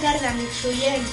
[0.00, 1.10] Tarda, amics oients.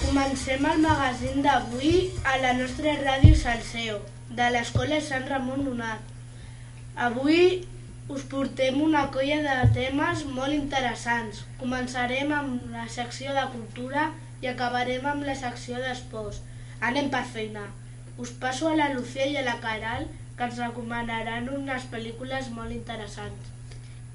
[0.00, 1.90] Comencem el magazín d'avui
[2.24, 3.98] a la nostra ràdio Salseo,
[4.38, 6.06] de l'Escola Sant Ramon Nonat.
[7.08, 7.42] Avui
[8.08, 11.42] us portem una colla de temes molt interessants.
[11.60, 14.08] Començarem amb la secció de cultura
[14.40, 16.40] i acabarem amb la secció d'esports.
[16.80, 17.68] Anem per feina.
[18.16, 20.08] Us passo a la Lucía i a la Caral,
[20.38, 23.52] que ens recomanaran unes pel·lícules molt interessants.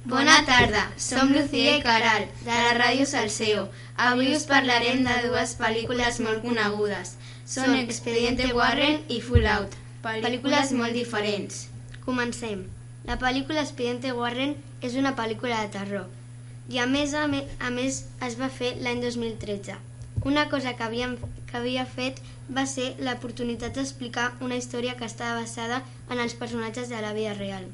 [0.08, 3.66] Bona tarda, som Lucía i Caral, de la Ràdio Salseo.
[4.00, 7.18] Avui us parlarem de dues pel·lícules molt conegudes.
[7.44, 11.66] Són Expediente Warren i Fallout, pel·lícules molt diferents.
[12.06, 12.62] Comencem.
[13.10, 16.08] La pel·lícula Expediente Warren és una pel·lícula de terror
[16.72, 19.76] i a més, a, me, a més es va fer l'any 2013.
[20.24, 21.18] Una cosa que, havíem,
[21.52, 26.88] que havia fet va ser l'oportunitat d'explicar una història que estava basada en els personatges
[26.88, 27.68] de la vida real.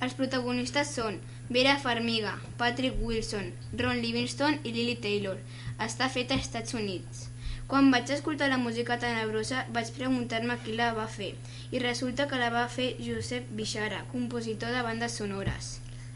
[0.00, 1.18] Els protagonistes són
[1.50, 5.40] Vera Farmiga, Patrick Wilson, Ron Livingston i Lily Taylor.
[5.82, 7.24] Està feta als Estats Units.
[7.66, 11.32] Quan vaig escoltar la música tenebrosa vaig preguntar-me qui la va fer
[11.74, 15.72] i resulta que la va fer Josep Bixara, compositor de bandes sonores.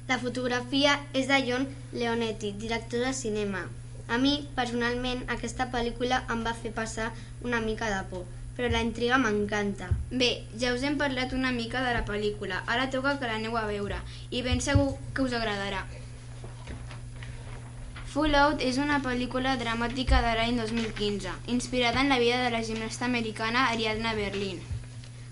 [0.06, 3.66] La fotografia és de John Leonetti, director de cinema.
[4.06, 7.10] A mi, personalment, aquesta pel·lícula em va fer passar
[7.42, 8.22] una mica de por,
[8.56, 9.88] però la intriga m'encanta.
[10.10, 13.66] Bé, ja us hem parlat una mica de la pel·lícula, ara toca que l'aneu a
[13.66, 13.98] veure
[14.30, 15.84] i ben segur que us agradarà.
[18.14, 23.08] Fallout és una pel·lícula dramàtica de l'any 2015, inspirada en la vida de la gimnasta
[23.11, 24.62] americana Ariadna Berlin.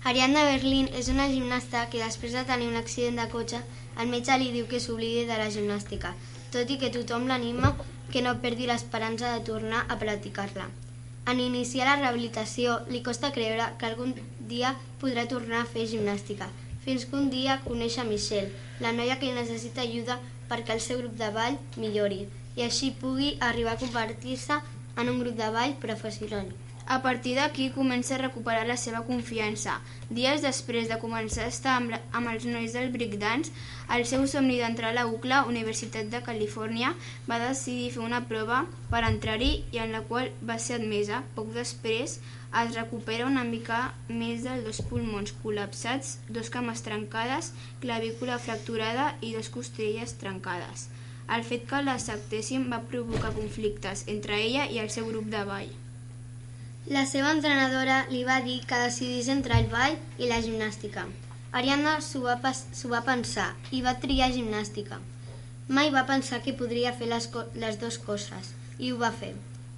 [0.03, 3.63] Ariadna Berlin és una gimnasta que després de tenir un accident de cotxe,
[4.03, 6.11] el metge li diu que s'oblidi de la gimnàstica,
[6.51, 7.71] tot i que tothom l'anima
[8.11, 10.67] que no perdi l'esperança de tornar a practicar-la.
[11.25, 14.11] En iniciar la rehabilitació, li costa creure que algun
[14.49, 16.49] dia podrà tornar a fer gimnàstica,
[16.83, 18.51] fins que un dia coneix a Michelle,
[18.83, 20.19] la noia que necessita ajuda
[20.49, 22.25] perquè el seu grup de ball millori
[22.57, 24.59] i així pugui arribar a convertir-se
[24.99, 26.51] en un grup de ball professional.
[26.85, 29.77] A partir d'aquí comença a recuperar la seva confiança.
[30.11, 33.53] Dies després de començar a estar amb, la, amb els nois del breakdance,
[33.95, 36.91] el seu somni d'entrar a la UCLA, Universitat de Califòrnia,
[37.29, 41.21] va decidir fer una prova per entrar-hi i en la qual va ser admesa.
[41.37, 42.17] Poc després
[42.63, 49.31] es recupera una mica més dels dos pulmons col·lapsats, dos cames trencades, clavícula fracturada i
[49.37, 50.89] dos costelles trencades.
[51.31, 55.71] El fet que l'acceptessin va provocar conflictes entre ella i el seu grup de ball.
[56.91, 61.05] La seva entrenadora li va dir que decidís entre el ball i la gimnàstica.
[61.55, 64.99] Ariadna s'ho va, va pensar i va triar gimnàstica.
[65.69, 69.31] Mai va pensar que podria fer les, les dues coses i ho va fer.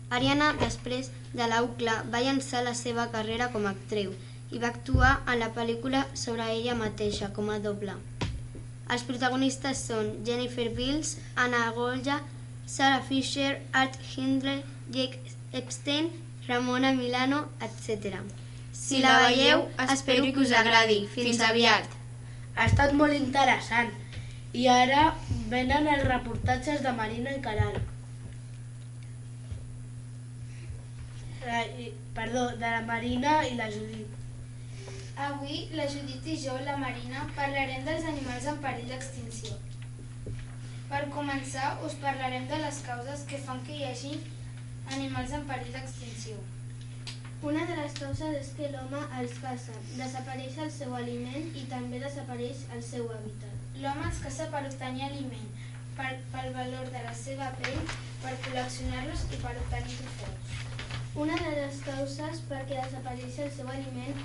[0.09, 4.17] Ariana, després de la UCLA, va llançar la seva carrera com a actriu
[4.49, 7.93] i va actuar en la pel·lícula sobre ella mateixa com a doble.
[8.89, 12.19] Els protagonistes són Jennifer Bills, Anna Golja,
[12.65, 16.09] Sarah Fisher, Art Hindley, Jake Epstein,
[16.47, 18.19] Ramona Milano, etc.
[18.71, 21.05] Si la veieu, espero que us agradi.
[21.09, 21.87] Fins aviat.
[22.55, 23.89] Ha estat molt interessant.
[24.53, 25.05] I ara
[25.51, 27.79] venen els reportatges de Marina i Caral.
[32.15, 34.21] Perdó, de la Marina i la Judit.
[35.25, 39.57] Avui, la Judit i jo, la Marina, parlarem dels animals en perill d'extinció.
[40.89, 44.17] Per començar, us parlarem de les causes que fan que hi hagi
[44.93, 46.37] animals en perill d'extinció.
[47.45, 51.99] Una de les causes és que l'home els caça, desapareix el seu aliment i també
[52.01, 53.67] desapareix el seu hàbitat.
[53.83, 55.51] L'home els caça per obtenir aliment,
[55.97, 57.83] per, pel valor de la seva pell,
[58.23, 60.55] per col·leccionar-los i per obtenir trofeus.
[61.25, 64.17] Una de les causes perquè desapareix el seu aliment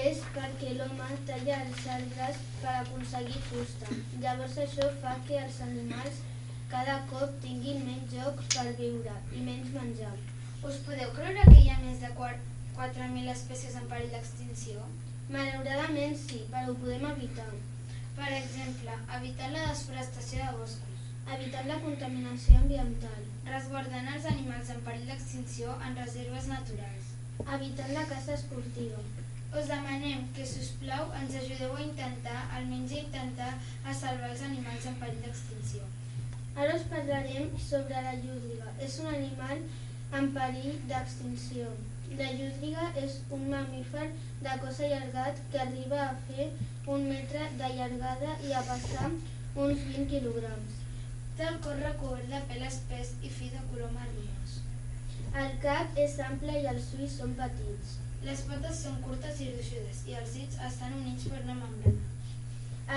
[0.00, 3.96] és perquè l'home talla els arbres per aconseguir fusta.
[4.22, 6.20] Llavors això fa que els animals
[6.70, 10.12] cada cop tinguin menys joc per viure i menys menjar.
[10.68, 14.84] Us podeu creure que hi ha més de 4.000 espècies en perill d'extinció?
[15.34, 17.48] Malauradament sí, però ho podem evitar.
[18.18, 21.04] Per exemple, evitant la desforestació de boscos,
[21.36, 27.14] evitant la contaminació ambiental, resguardant els animals en perill d'extinció en reserves naturals,
[27.58, 29.02] evitant la caça esportiva.
[29.50, 34.30] Us demanem que, si us plau, ens ajudeu a intentar, almenys a intentar, a salvar
[34.30, 35.82] els animals en perill d'extinció.
[36.56, 38.72] Ara us parlarem sobre la llúdriga.
[38.86, 39.62] És un animal
[40.18, 41.70] en perill d'extinció.
[42.18, 44.08] La llúdriga és un mamífer
[44.42, 46.48] de cos allargat que arriba a fer
[46.94, 50.80] un metre de llargada i a passar uns 20 quilograms.
[51.38, 54.58] Té el cos recobert de pèl espès i fi de color marronós.
[55.44, 57.98] El cap és ample i els ulls són petits.
[58.26, 62.19] Les potes són curtes i gruixudes i els dits estan units per una membrana.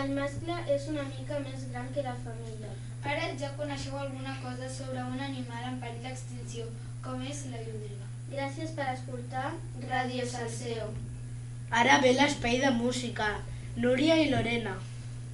[0.01, 2.69] El mascle és una mica més gran que la femella.
[3.11, 6.65] Ara ja coneixeu alguna cosa sobre un animal en perill d'extinció,
[7.05, 8.07] com és la llúdriga.
[8.31, 9.51] Gràcies per escoltar
[9.83, 10.87] Radio Salseo.
[11.81, 13.27] Ara ve l'espai de música.
[13.83, 14.73] Núria i Lorena.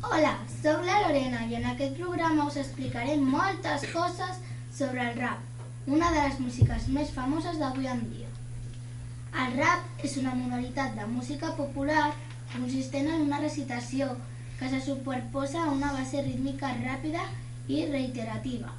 [0.09, 4.41] Hola, sóc la Lorena i en aquest programa us explicaré moltes coses
[4.75, 5.39] sobre el rap,
[5.88, 8.27] una de les músiques més famoses d'avui en dia.
[9.45, 12.09] El rap és una modalitat de música popular
[12.51, 14.09] consistent en una recitació
[14.59, 17.23] que se superposa a una base rítmica ràpida
[17.67, 18.73] i reiterativa.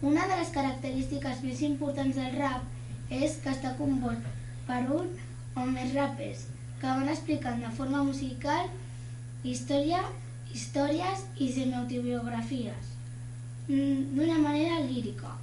[0.00, 4.22] Una de les característiques més importants del rap és que està compost
[4.68, 5.10] per un
[5.58, 6.44] o més rapers
[6.78, 8.68] que van explicant de forma musical
[9.42, 10.04] història,
[10.54, 12.92] històries i semiautobiografies
[13.66, 15.34] mm, d'una manera lírica.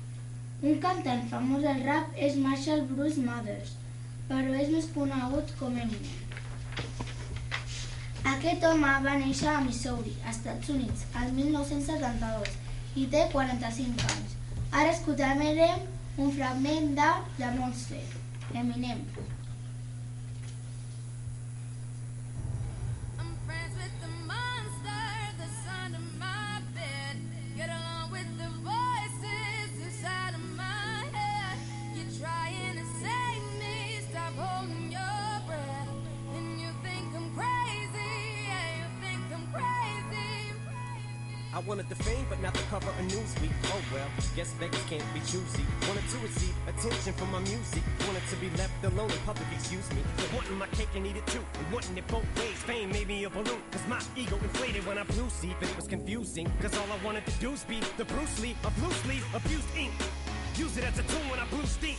[0.63, 3.75] Un cantant famós del rap és Marshall Bruce Mathers,
[4.30, 6.24] però és més conegut com Eminem.
[8.25, 12.56] Aquest home va néixer a Missouri, Estats Units, el 1972
[12.98, 14.33] i té 45 anys.
[14.72, 15.86] Ara escoltarem
[16.18, 18.04] un fragment de The Monster,
[18.63, 19.06] Eminem.
[41.75, 43.51] Wanted the fame, but not the cover of Newsweek.
[43.66, 45.66] Oh well, guess beggars can't be choosy.
[45.89, 47.83] Wanted to receive attention from my music.
[48.07, 50.01] Wanted to be left alone in public, excuse me.
[50.16, 51.44] But wanting my cake and eat it too.
[51.60, 52.56] And wanting it both ways.
[52.63, 53.62] Fame made me a balloon.
[53.72, 55.54] Cause my ego inflated when I blew see.
[55.60, 56.50] But it was confusing.
[56.62, 59.92] Cause all I wanted to do was be the Bruce Lee of loosely abused ink.
[60.57, 61.98] Use it as a tool when I blew steam.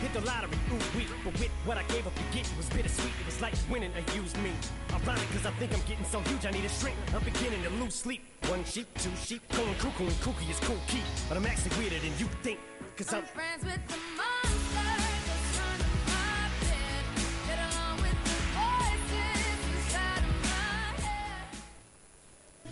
[0.00, 1.06] Hit the lottery, ooh wee.
[1.24, 3.12] But with what I gave up to get, it was bittersweet.
[3.20, 4.52] It was like winning a used me.
[4.94, 6.96] I'm Ironic, cause I think I'm getting so huge, I need a shrink.
[7.14, 8.22] I'm beginning to lose sleep.
[8.48, 11.02] One sheep, two sheep, going cuckoo and kooky is cool key.
[11.28, 12.58] But I'm actually weirder than you think.
[12.96, 14.88] Cause I'm I'm friends with the monster
[15.28, 17.04] that's under my bed.
[17.44, 21.44] Get along with the voices inside of my head.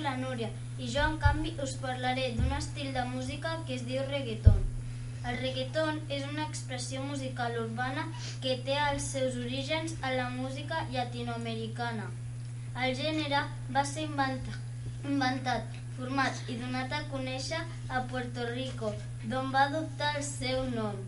[0.00, 0.49] la Núria
[0.79, 4.66] i jo en canvi us parlaré d'un estil de música que es diu reggaeton.
[5.31, 8.05] El reggaeton és una expressió musical urbana
[8.43, 12.06] que té els seus orígens a la música llatinoamericana.
[12.84, 13.40] El gènere
[13.75, 14.55] va ser inventa,
[15.11, 17.58] inventat, format i donat a conèixer
[17.88, 18.93] a Puerto Rico,
[19.32, 21.00] d'on va adoptar el seu nom.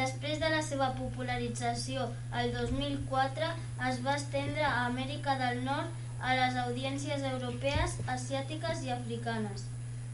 [0.00, 2.06] Després de la seva popularització
[2.42, 3.50] el 2004
[3.90, 9.69] es va estendre a Amèrica del Nord a les audiències europees, asiàtiques i africanes.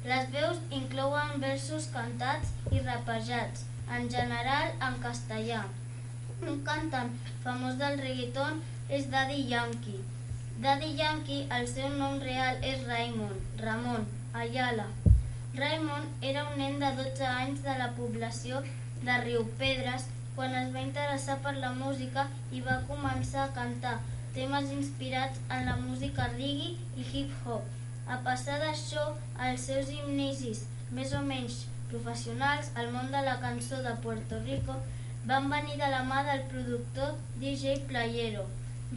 [0.06, 5.64] Les veus inclouen versos cantats i rapejats, en general en castellà.
[6.47, 7.08] Un cantant
[7.43, 8.61] famós del reggaeton
[8.99, 10.05] és Daddy Yankee.
[10.62, 14.06] Daddy Yankee, el seu nom real és Raymond, Ramon,
[14.44, 14.87] Ayala.
[15.58, 18.61] Raymond era un nen de 12 anys de la població
[19.02, 23.97] de Riu Pedres quan es va interessar per la música i va començar a cantar
[24.38, 27.75] temes inspirats en la música reggae i hip-hop.
[28.06, 29.04] A passar d'això,
[29.48, 30.60] els seus inicis
[30.94, 34.76] més o menys professionals al món de la cançó de Puerto Rico
[35.26, 38.44] van venir de la mà del productor DJ Playero.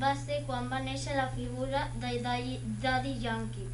[0.04, 3.66] Va ser quan va néixer la figura de Daddy Daddy Yankee.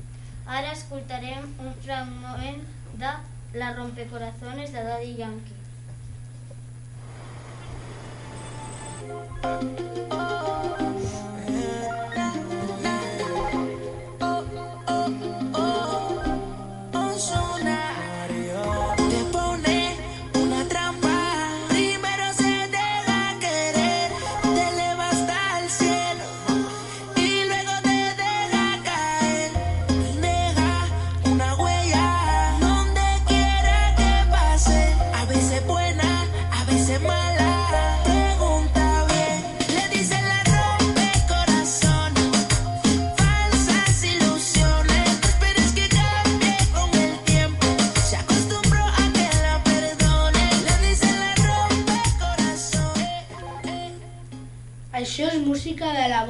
[0.45, 2.63] Ara escoltarem un fragment
[3.03, 3.11] de
[3.59, 5.65] La rompecorazones de Daddy Yankee.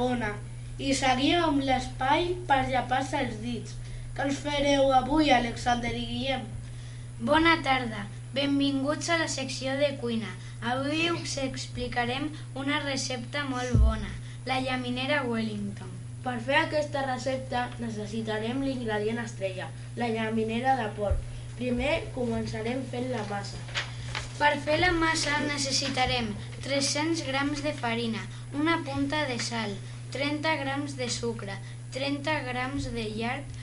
[0.00, 0.34] Bona.
[0.78, 3.76] I seguim amb l'espai per llapar-se els dits.
[4.16, 6.44] Què ens fareu avui, Alexander i Guillem?
[7.30, 10.32] Bona tarda, benvinguts a la secció de cuina.
[10.72, 12.28] Avui us explicarem
[12.62, 14.12] una recepta molt bona,
[14.48, 15.92] la llaminera Wellington.
[16.26, 21.20] Per fer aquesta recepta necessitarem l'ingredient estrella, la llaminera de porc.
[21.56, 23.60] Primer començarem fent la massa.
[24.36, 26.26] Per fer la massa necessitarem
[26.64, 28.20] 300 grams de farina,
[28.52, 29.70] una punta de sal,
[30.12, 31.54] 30 grams de sucre,
[31.94, 33.54] 30 grams de llard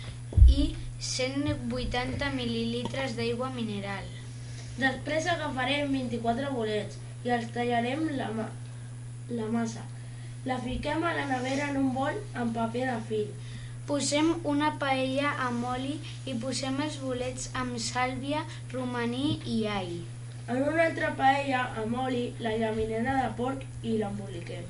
[0.49, 0.63] i
[1.09, 4.07] 180 mil·lilitres d'aigua mineral.
[4.79, 8.47] Després agafarem 24 bolets i els tallarem la, ma
[9.29, 9.85] la massa.
[10.49, 13.29] La fiquem a la nevera en un bol amb paper de fil.
[13.85, 18.41] Posem una paella amb oli i posem els bolets amb sàlvia,
[18.73, 19.95] romaní i all.
[20.45, 24.65] En una altra paella amb oli, la llaminera de porc i l'emboliquem.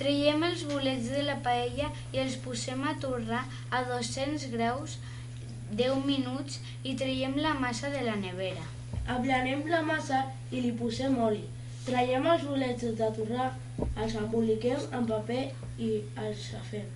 [0.00, 3.42] Traiem els bolets de la paella i els posem a torrar
[3.74, 4.96] a 200 graus
[5.82, 8.64] 10 minuts i traiem la massa de la nevera.
[9.16, 11.44] Aplanem la massa i li posem oli.
[11.84, 13.50] Traiem els bolets de torrar,
[13.96, 15.44] els emboliquem amb paper
[15.84, 15.92] i
[16.24, 16.88] els afem.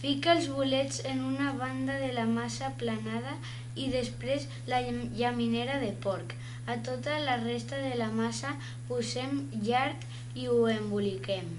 [0.00, 3.34] Fica els bolets en una banda de la massa aplanada
[3.76, 6.32] i després la llam- llaminera de porc.
[6.66, 8.54] A tota la resta de la massa
[8.88, 11.50] posem llard i ho emboliquem.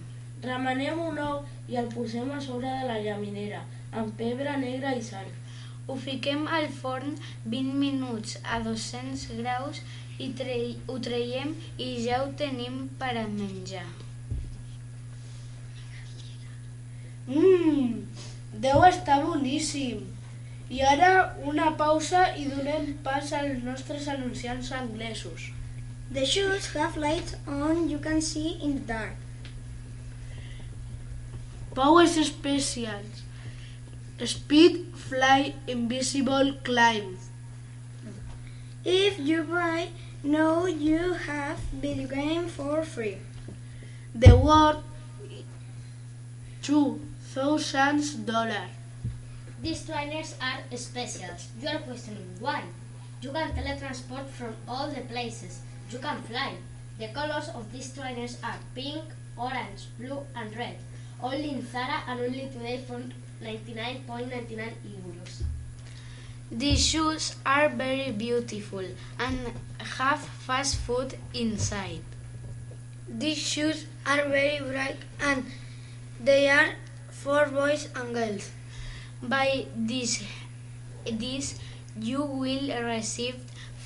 [0.42, 5.04] Remenem un ou i el posem a sobre de la llaminera, amb pebre negre i
[5.12, 5.30] sal.
[5.88, 7.14] Ho fiquem al forn
[7.46, 9.82] 20 minuts a 200 graus
[10.18, 10.58] i tre
[10.88, 13.86] ho traiem i ja ho tenim per a menjar.
[17.28, 18.02] Mmm,
[18.54, 20.08] deu estar boníssim.
[20.70, 25.52] I ara una pausa i donem pas als nostres anunciants anglesos.
[26.12, 29.16] The shoes have lights on you can see in the dark.
[31.76, 33.24] Powers Specials.
[34.24, 37.18] Speed, Fly, Invisible, Climb.
[38.86, 39.90] If you buy
[40.24, 43.18] now you have video game for free.
[44.14, 44.84] The worth
[46.62, 47.02] two
[47.34, 48.68] thousand dollar.
[49.62, 51.48] These trainers are specials.
[51.62, 52.64] You are questioning why.
[53.22, 55.62] You can teletransport from all the places.
[55.90, 56.56] You can fly.
[57.00, 59.04] The colors of these trainers are pink,
[59.38, 60.76] orange, blue and red.
[61.22, 63.00] Only in Zara and only today for
[63.42, 65.44] 99.99 euros.
[66.52, 68.84] These shoes are very beautiful
[69.20, 72.04] and have fast food inside.
[73.08, 75.46] These shoes are very bright and
[76.20, 76.76] they are
[77.24, 78.50] for boys and girls.
[79.22, 80.24] By this,
[81.06, 81.60] this
[82.00, 83.36] you will receive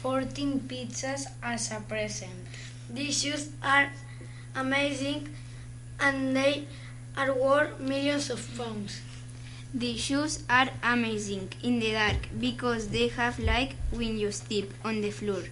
[0.02, 2.32] 14 pizzas as a present.
[2.90, 3.90] These shoes are
[4.56, 5.30] amazing
[6.00, 6.68] and they
[7.18, 9.02] are worth millions of pounds.
[9.74, 15.02] The shoes are amazing in the dark because they have light when you step on
[15.02, 15.44] the floor.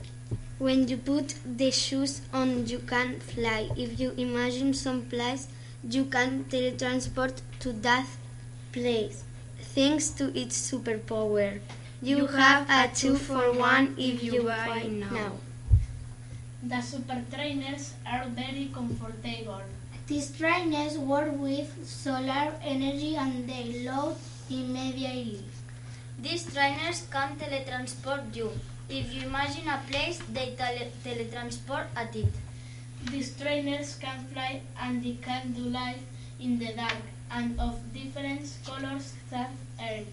[0.60, 3.70] When you put the shoes on, you can fly.
[3.75, 5.48] If you imagine some place,
[5.90, 8.06] you can teletransport to that
[8.72, 9.24] place.
[9.75, 11.60] Thanks to its superpower.
[12.02, 15.10] You, You have have a two for one if you buy buy now.
[15.12, 15.32] now.
[16.63, 19.62] The super trainers are very comfortable.
[20.08, 24.16] These trainers work with solar energy and they load
[24.50, 25.44] immediately.
[26.20, 28.52] These trainers can teletransport you.
[28.90, 32.28] If you imagine a place, they tele- teletransport at it.
[33.12, 36.01] These trainers can fly and they can do life
[36.39, 40.03] in the dark and of different colors that are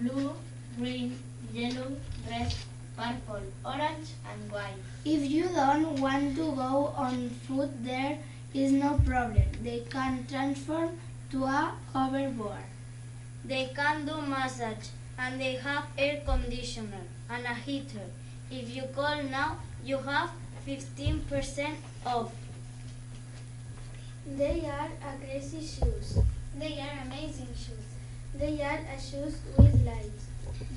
[0.00, 0.32] blue,
[0.78, 1.18] green,
[1.52, 1.96] yellow,
[2.28, 2.54] red,
[2.96, 4.80] purple, orange and white.
[5.04, 8.18] If you don't want to go on foot, there
[8.54, 9.44] is no problem.
[9.62, 10.98] They can transform
[11.30, 12.66] to a hoverboard.
[13.44, 18.06] They can do massage and they have air conditioner and a heater.
[18.50, 20.30] If you call now, you have
[20.66, 22.32] 15% off.
[24.26, 26.18] They are a crazy shoes.
[26.58, 27.86] They are amazing shoes.
[28.34, 30.26] They are a shoes with lights.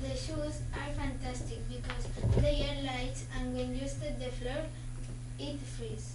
[0.00, 2.06] The shoes are fantastic because
[2.36, 4.62] they are light and when you step the floor,
[5.40, 6.14] it freezes.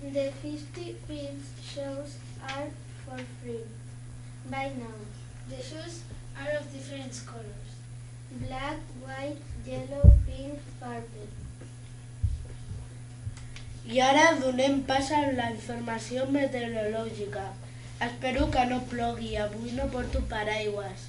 [0.00, 2.68] The 50 feet shoes are
[3.04, 3.66] for free.
[4.48, 4.94] Buy now.
[5.48, 6.04] The shoes
[6.40, 7.70] are of different colors.
[8.46, 11.39] Black, white, yellow, pink, purple.
[13.88, 17.46] I ara donem pas a la informació meteorològica.
[18.06, 21.06] Espero que no plogui, avui no porto paraigües.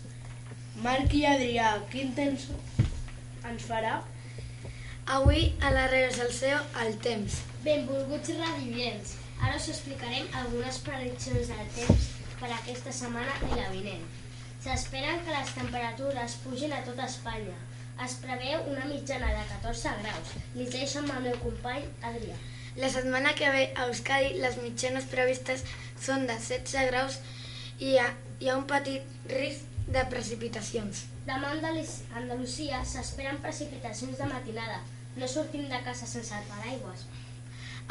[0.85, 2.47] Marc i Adrià, quin temps
[3.49, 3.97] ens farà?
[5.17, 7.41] Avui a la Reus al Seu el temps.
[7.65, 9.17] Benvolguts radioients.
[9.41, 12.07] Ara us explicarem algunes prediccions del temps
[12.39, 14.07] per aquesta setmana i la vinent.
[14.63, 17.57] S'esperen que les temperatures pugin a tota Espanya.
[18.05, 20.33] Es preveu una mitjana de 14 graus.
[20.55, 22.39] Li deixo amb el meu company Adrià.
[22.77, 25.63] La setmana que ve a Euskadi les mitjanes previstes
[25.99, 27.17] són de 16 graus
[27.79, 28.07] i hi ha,
[28.39, 31.05] hi ha un petit risc de precipitacions.
[31.27, 34.79] Demà a Andalus- Andalusia s'esperen precipitacions de matinada.
[35.17, 37.03] No sortim de casa sense el paraigües.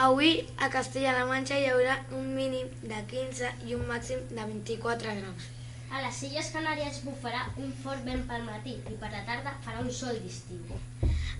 [0.01, 5.13] Avui a Castella-La Manxa hi haurà un mínim de 15 i un màxim de 24
[5.21, 5.49] graus.
[5.91, 9.81] A les Illes Canàries bufarà un fort vent pel matí i per la tarda farà
[9.83, 10.77] un sol d'estiu.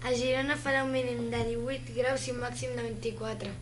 [0.03, 3.53] A Girona farà un mínim de 18 graus i un màxim de 24.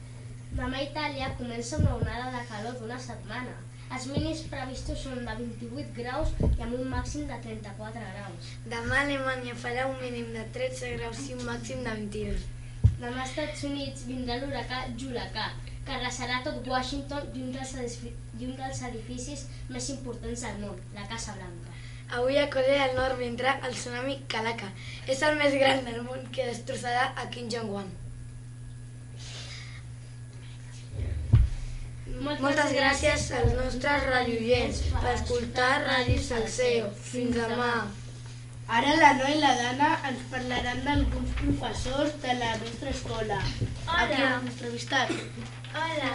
[0.60, 3.58] Demà a Itàlia comença una onada de calor d'una setmana.
[3.96, 8.50] Els mínims previstos són de 28 graus i amb un màxim de 34 graus.
[8.72, 12.48] Demà Alemanya farà un mínim de 13 graus i un màxim de 22.
[13.02, 15.50] Demà als Estats Units vindrà l'huracà Julacà,
[15.88, 17.94] que arrasarà tot Washington i un dels,
[18.38, 21.76] i un dels edificis més importants del món, la Casa Blanca.
[22.18, 24.68] Avui a Corea del Nord vindrà el tsunami Kalaka.
[25.08, 27.88] És el més gran del món que destrossarà a Kim Jong-un.
[32.18, 36.92] Moltes gràcies als nostres radioients per escoltar Ràdio Salseo.
[37.12, 37.72] Fins demà.
[38.76, 43.38] Ara la Noa i la Dana ens parlaran d'alguns professors de la nostra escola.
[44.00, 45.12] Aquí hem entrevistat.
[45.82, 46.10] Hola,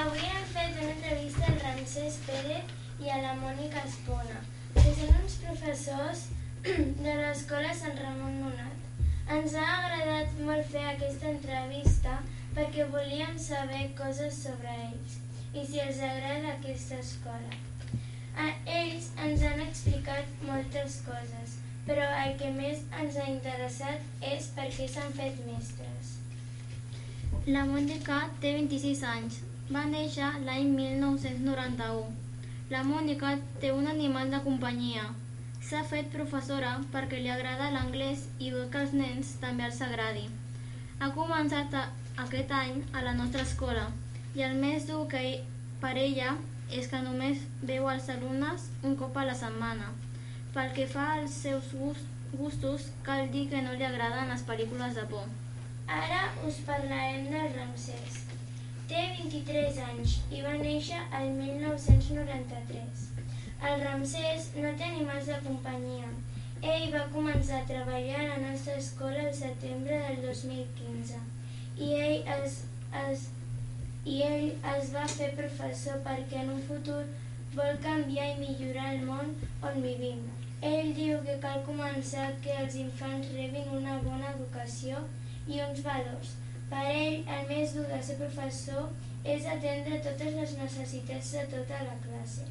[0.00, 2.70] avui hem fet una entrevista al Ramsès Pérez
[3.02, 4.38] i a la Mònica Espona,
[4.78, 6.24] que són uns professors
[7.08, 9.04] de l'escola Sant Ramon Nonat.
[9.40, 12.20] Ens ha agradat molt fer aquesta entrevista
[12.54, 15.18] perquè volíem saber coses sobre ells
[15.50, 17.58] i si els agrada aquesta escola.
[18.38, 21.57] A ells ens han explicat moltes coses,
[21.88, 26.16] però el que més ens ha interessat és per què s'han fet mestres.
[27.48, 29.38] La Mònica té 26 anys.
[29.72, 32.02] Va néixer l'any 1991.
[32.72, 33.30] La Mònica
[33.62, 35.06] té un animal de companyia.
[35.68, 40.26] S'ha fet professora perquè li agrada l'anglès i vol que als nens també els agradi.
[41.00, 41.86] Ha començat a,
[42.26, 43.86] aquest any a la nostra escola
[44.36, 45.22] i el més dur que
[45.80, 46.36] per ella
[46.68, 49.88] és que només veu els alumnes un cop a la setmana.
[50.54, 54.96] Pel que fa als seus gust, gustos, cal dir que no li agraden les pel·lícules
[54.96, 55.26] de por.
[55.98, 58.22] Ara us parlarem del Ramsès.
[58.88, 63.04] Té 23 anys i va néixer el 1993.
[63.70, 66.12] El Ramsès no té animals de companyia.
[66.74, 71.20] Ell va començar a treballar a la nostra escola el setembre del 2015
[71.78, 72.56] i ell es,
[73.04, 73.28] es,
[74.04, 77.04] i ell es va fer professor perquè en un futur
[77.54, 79.32] vol canviar i millorar el món
[79.70, 80.26] on vivim.
[80.60, 85.02] Ell diu que cal començar que els infants rebin una bona educació
[85.46, 86.32] i uns valors.
[86.70, 88.88] Per ell, el més dur de ser professor
[89.24, 92.44] és atendre totes les necessitats de tota la classe.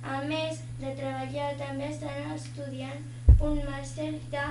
[0.00, 3.00] A més de treballar, també estan estudiant
[3.40, 4.46] un màster de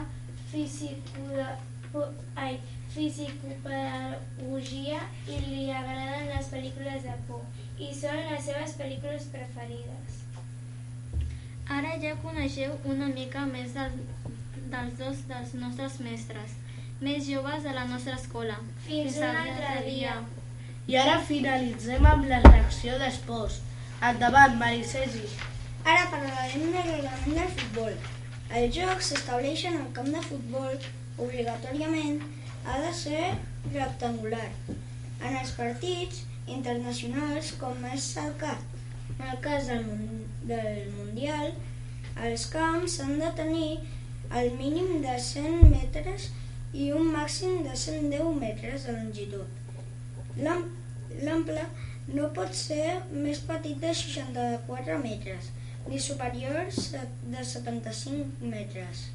[2.93, 7.43] fisicopedagogia i li agraden les pel·lícules de por
[7.79, 10.28] i són les seves pel·lícules preferides.
[11.69, 13.97] Ara ja coneixeu una mica més del,
[14.73, 16.55] dels dos dels nostres mestres,
[17.01, 18.55] més joves de la nostra escola.
[18.87, 20.15] Fins un al altre dia.
[20.89, 23.59] I ara finalitzem amb la reacció d'esports.
[24.09, 25.27] Endavant, Maricesi.
[25.83, 27.93] Ara parlarem del reglament del futbol.
[28.49, 30.73] Els jocs s'estableixen al camp de futbol
[31.21, 32.17] obligatòriament
[32.65, 33.25] ha de ser
[33.73, 34.49] rectangular.
[35.21, 38.65] En els partits internacionals, com és el cas,
[39.19, 39.85] en el cas del,
[40.49, 41.51] del Mundial,
[42.27, 43.69] els camps han de tenir
[44.41, 46.29] el mínim de 100 metres
[46.73, 49.47] i un màxim de 110 metres de longitud.
[50.45, 50.67] L'am-
[51.25, 51.63] L'ample
[52.17, 55.49] no pot ser més petit de 64 metres
[55.87, 56.59] ni superior
[57.33, 59.07] de 75 metres.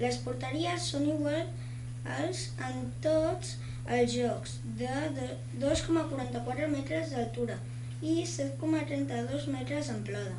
[0.00, 3.54] Les porteries són iguals en tots
[3.86, 4.90] els jocs, de
[5.62, 7.56] 2,44 metres d'altura
[8.02, 10.34] i 7,32 metres d'amplada.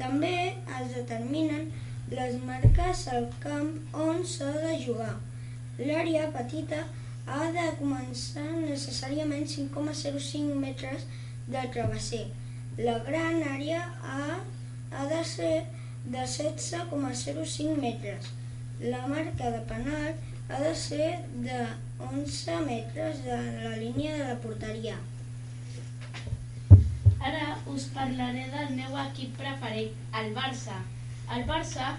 [0.00, 0.36] També
[0.78, 1.70] es determinen
[2.10, 3.70] les marques al camp
[4.06, 5.14] on s'ha de jugar.
[5.78, 6.82] L'àrea petita
[7.26, 11.06] ha de començar necessàriament 5,05 metres
[11.54, 12.26] de travesser.
[12.78, 13.80] La gran àrea
[14.12, 14.38] ha,
[14.92, 15.54] ha de ser
[16.04, 18.30] de 16,05 metres.
[18.80, 20.14] La marca de penal
[20.48, 21.10] ha de ser
[21.48, 21.60] de
[22.12, 24.96] 11 metres de la línia de la porteria.
[27.20, 30.76] Ara us parlaré del meu equip preferit, el Barça.
[31.36, 31.94] El Barça,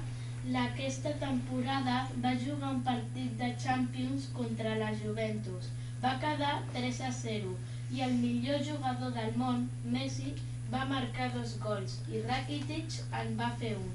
[0.63, 5.71] aquesta temporada, va jugar un partit de Champions contra la Juventus.
[6.03, 7.55] Va quedar 3 a 0
[7.91, 10.35] i el millor jugador del món, Messi,
[10.71, 13.91] va marcar dos gols i Rakitic en va fer un.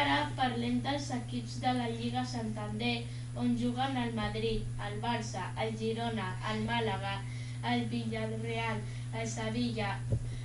[0.00, 2.96] Ara parlem dels equips de la Lliga Santander,
[3.36, 7.18] on juguen el Madrid, el Barça, el Girona, el Màlaga,
[7.72, 8.82] el Villarreal,
[9.14, 9.96] el Sevilla,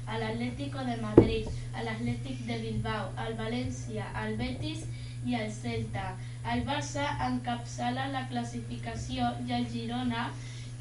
[0.07, 4.85] a l'Atlético de Madrid, a l'Atlètic de Bilbao, al València, al Betis
[5.25, 6.13] i al Celta.
[6.53, 10.27] El Barça encapçala la classificació i el Girona,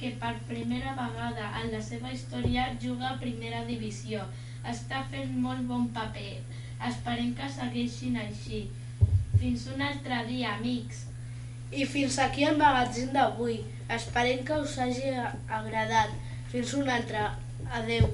[0.01, 4.25] que per primera vegada en la seva història juga a primera divisió,
[4.67, 6.41] està fent molt bon paper.
[6.89, 8.65] Esperem que segueixin així.
[9.39, 11.07] Fins un altre dia, amics.
[11.73, 13.63] I fins aquí el magazín d'avui.
[13.97, 15.15] Esperem que us hagi
[15.61, 16.13] agradat.
[16.51, 17.31] Fins un altre.
[17.73, 18.11] Adeu.